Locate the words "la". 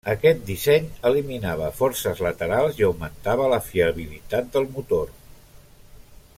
3.55-3.61